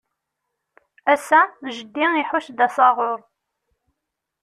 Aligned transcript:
Ass-a, 1.13 1.41
jeddi 1.75 2.05
iḥucc-d 2.21 2.59
asaɣur. 2.67 3.19